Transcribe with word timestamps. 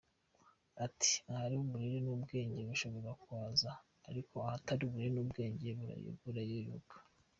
Ati 0.85 1.11
“ahari 1.31 1.55
uburere 1.63 1.97
n’ubwenge 2.05 2.59
bushobora 2.69 3.09
kuhaza, 3.21 3.71
ariko 4.09 4.33
ahatari 4.47 4.81
uburere 4.85 5.11
n’ubwenge 5.15 5.67
burayoyoka”. 6.23 6.95